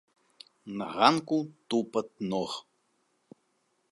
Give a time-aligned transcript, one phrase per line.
[0.81, 1.37] На ганку
[1.73, 2.51] тупат ног.